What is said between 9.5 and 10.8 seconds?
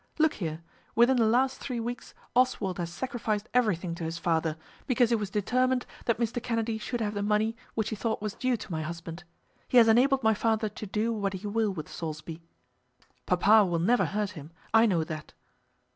He has enabled my father